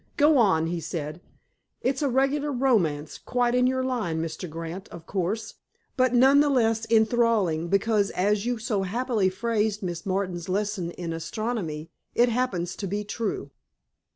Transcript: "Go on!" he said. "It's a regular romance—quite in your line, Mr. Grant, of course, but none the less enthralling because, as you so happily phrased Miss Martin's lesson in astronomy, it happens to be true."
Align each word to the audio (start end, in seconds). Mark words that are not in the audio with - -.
"Go 0.17 0.39
on!" 0.39 0.65
he 0.65 0.79
said. 0.79 1.21
"It's 1.81 2.01
a 2.01 2.09
regular 2.09 2.51
romance—quite 2.51 3.53
in 3.53 3.67
your 3.67 3.83
line, 3.83 4.19
Mr. 4.19 4.49
Grant, 4.49 4.87
of 4.89 5.05
course, 5.05 5.53
but 5.95 6.11
none 6.11 6.39
the 6.39 6.49
less 6.49 6.89
enthralling 6.89 7.67
because, 7.67 8.09
as 8.09 8.43
you 8.43 8.57
so 8.57 8.81
happily 8.81 9.29
phrased 9.29 9.83
Miss 9.83 10.03
Martin's 10.03 10.49
lesson 10.49 10.89
in 10.89 11.13
astronomy, 11.13 11.91
it 12.15 12.29
happens 12.29 12.75
to 12.77 12.87
be 12.87 13.03
true." 13.03 13.51